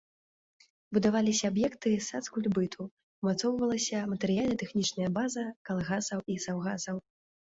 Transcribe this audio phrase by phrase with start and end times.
[0.97, 2.81] Будаваліся аб'екты сацкультбыту,
[3.25, 6.97] умацоўвалася матэрыяльна-тэхнічная база калгасаў і саўгасаў.